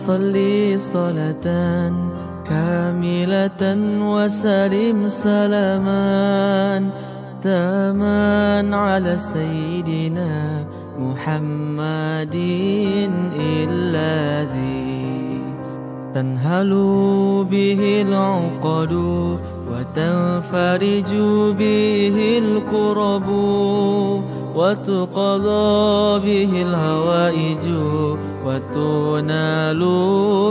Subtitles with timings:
[0.00, 1.92] اللهم صل صلاة
[2.48, 3.62] كاملة
[4.00, 6.90] وسلم سلاما
[7.42, 10.64] تاما على سيدنا
[10.98, 12.34] محمد
[13.60, 15.40] الذي
[16.14, 16.70] تنهل
[17.50, 18.92] به العقد
[19.70, 21.12] وتنفرج
[21.58, 23.28] به الكرب
[24.54, 27.66] وتقضى به الهوائج
[28.46, 29.80] وتنال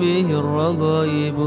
[0.00, 1.38] به الرغائب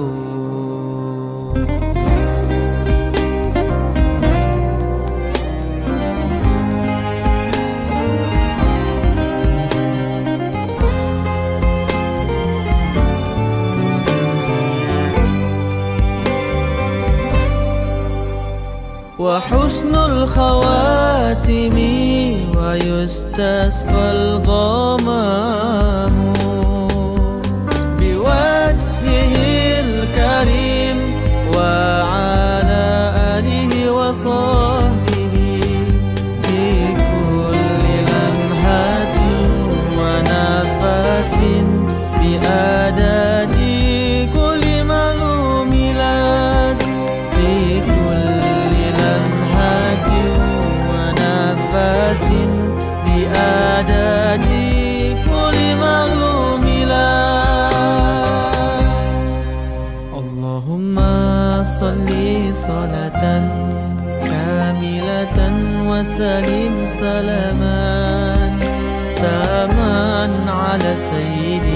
[19.26, 21.76] وحسن الخواتم
[22.58, 25.56] ويستسقى الغمام.
[53.06, 54.48] بأداة
[55.26, 56.66] كل معلوم
[60.22, 60.96] اللهم
[61.80, 62.10] صل
[62.54, 63.24] صلاة
[64.26, 65.38] كاملة
[65.90, 67.86] وسلم سلاما
[69.16, 71.75] تاما على سيدنا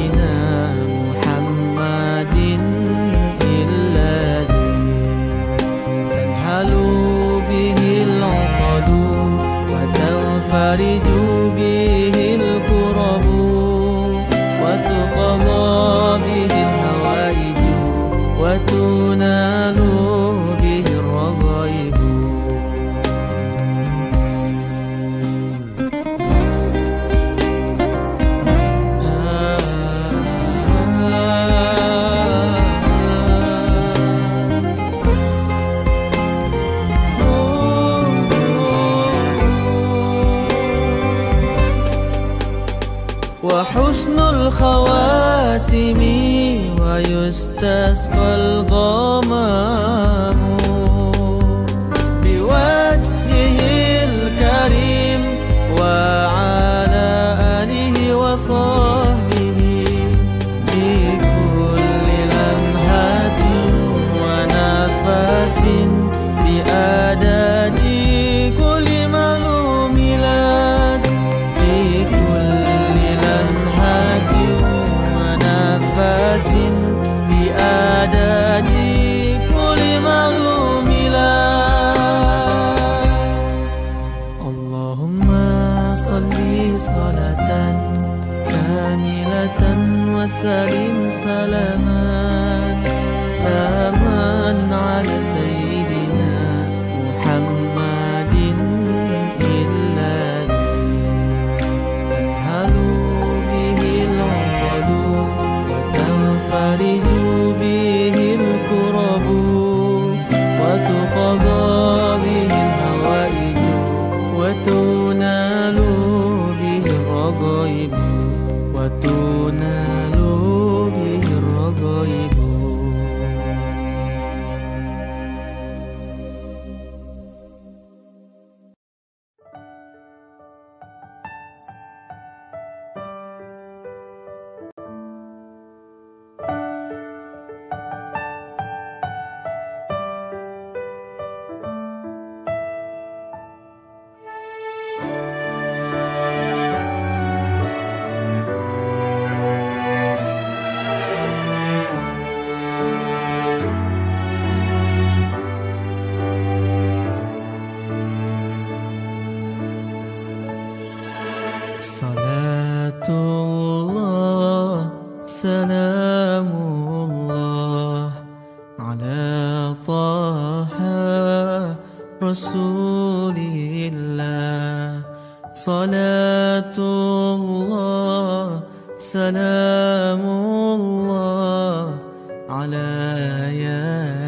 [47.15, 49.88] ويستسقى الغمام.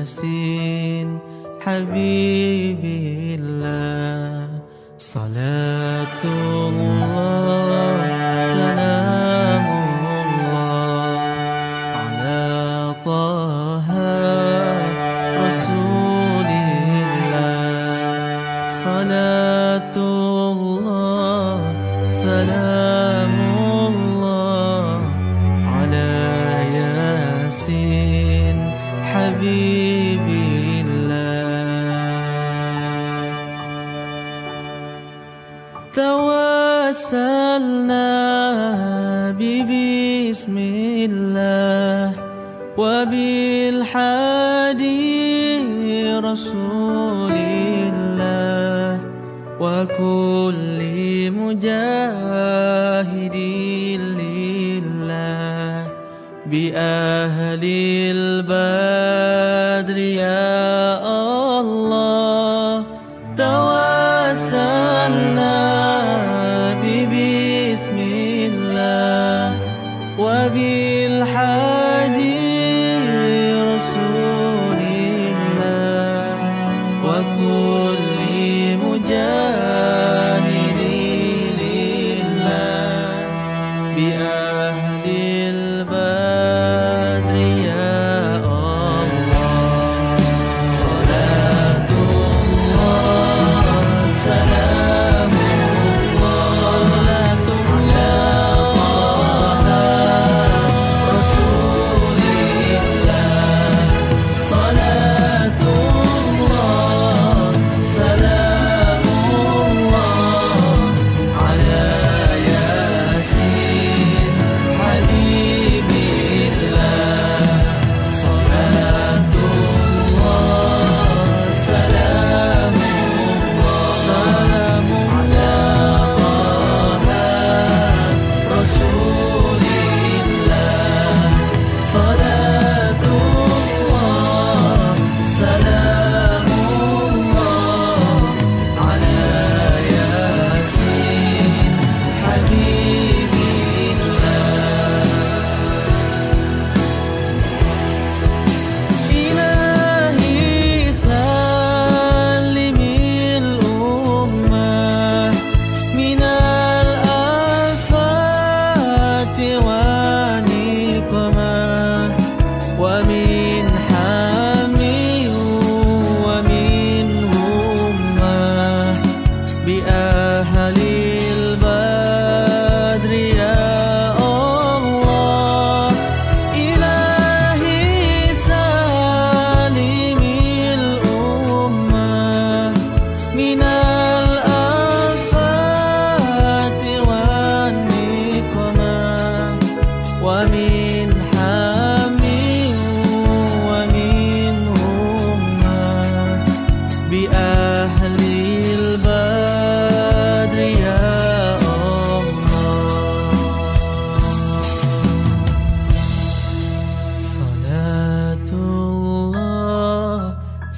[0.01, 1.19] ياسين
[1.61, 2.83] حبيب
[3.39, 4.49] الله.
[4.97, 7.60] صلاة الله.
[35.93, 37.35] توسلنا
[39.39, 42.11] ببسم الله
[42.77, 44.11] وبالحادي
[46.19, 48.99] رسول الله
[49.59, 50.79] وكل
[51.31, 51.75] مجاهد
[54.21, 55.87] لله
[56.51, 57.63] بأهل
[58.15, 58.90] البلد
[70.41, 71.10] nabil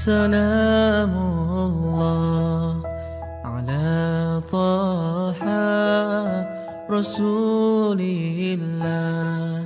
[0.04, 2.76] سلام الله
[3.48, 5.40] على طه
[6.92, 8.02] رسول
[8.60, 9.64] الله.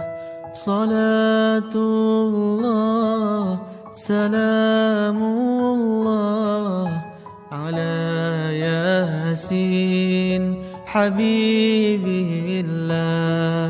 [0.54, 3.60] صلاة الله
[3.96, 5.20] سلام
[5.74, 6.86] الله
[7.52, 7.98] على
[8.62, 10.44] ياسين
[10.86, 12.06] حبيب
[12.62, 13.70] الله.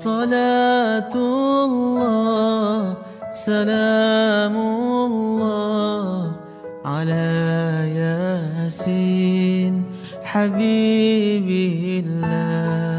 [0.00, 2.96] صلاة الله
[3.34, 4.59] سلام
[7.00, 9.84] على ياسين
[10.24, 12.89] حبيبي الله.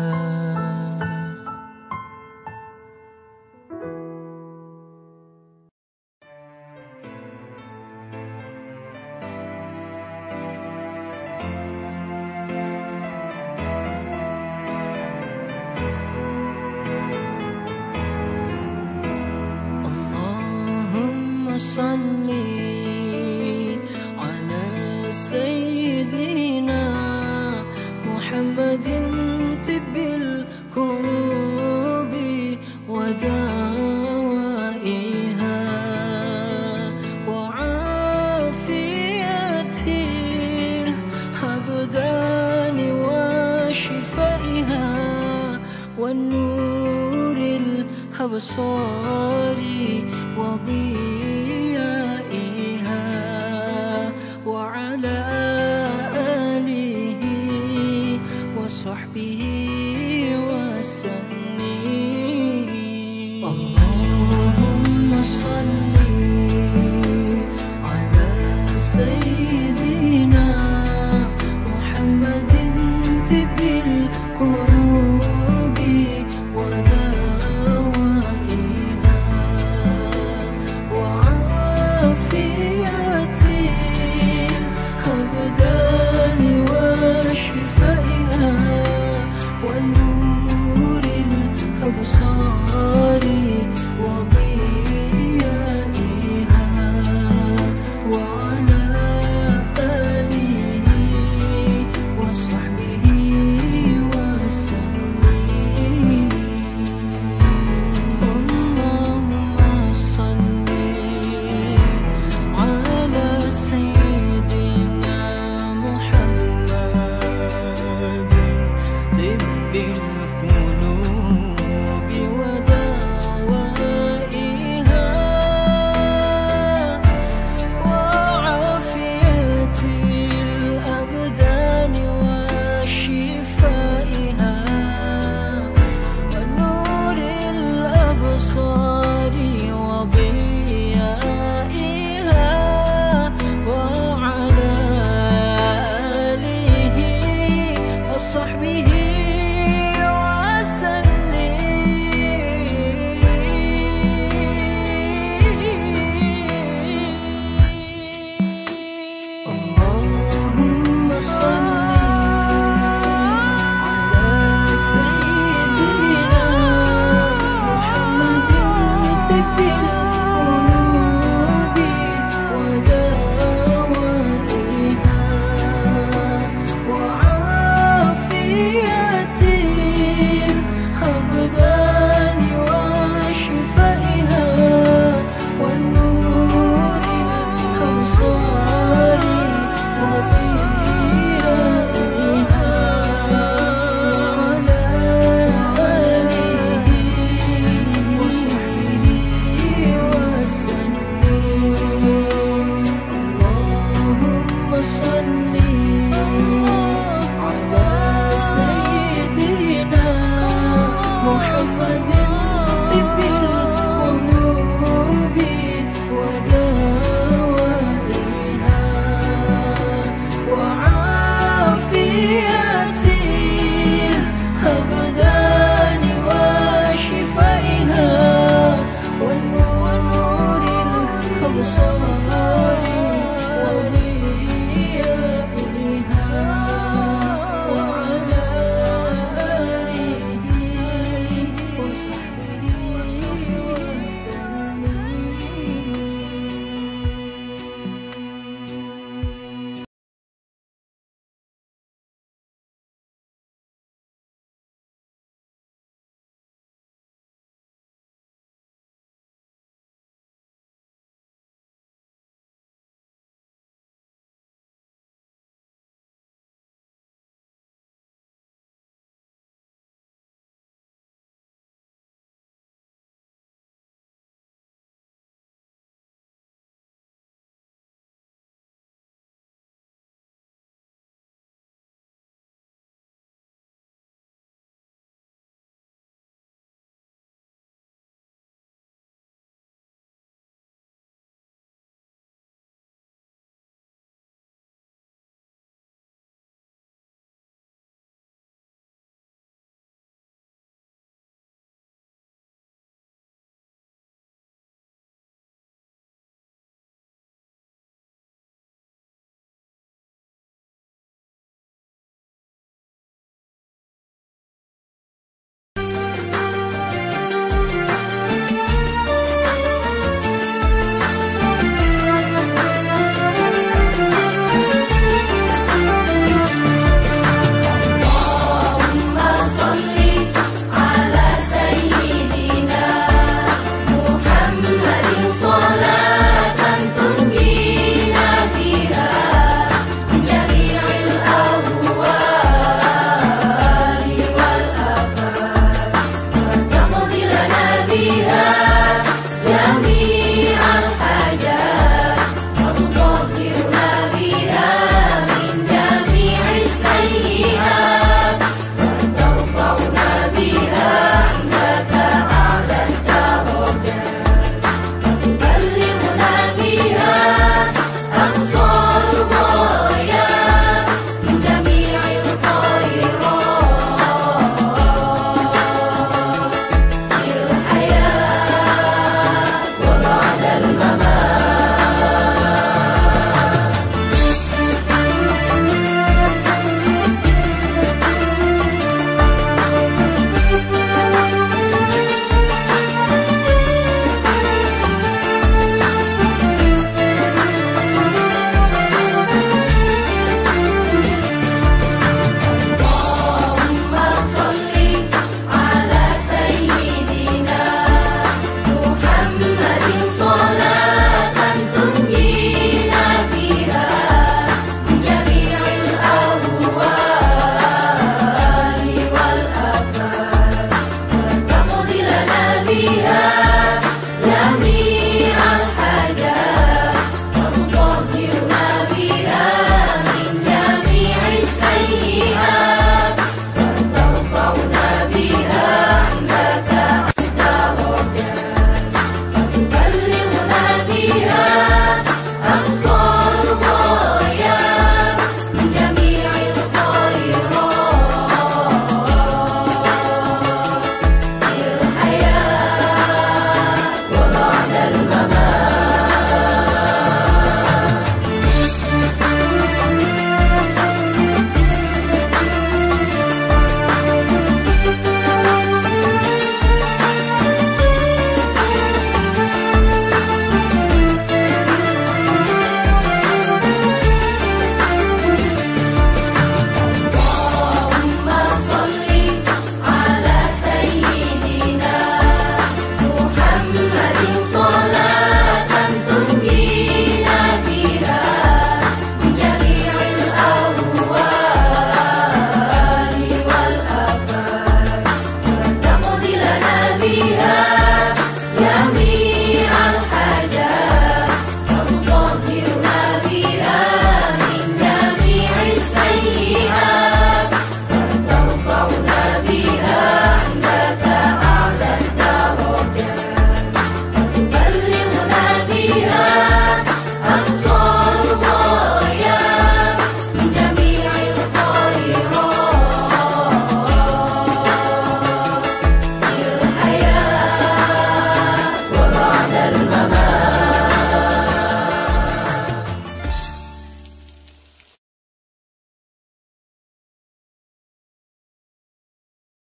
[231.93, 232.70] Oh.